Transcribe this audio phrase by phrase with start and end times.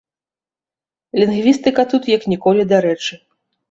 [1.21, 3.13] Лінгвістыка тут як ніколі дарэчы.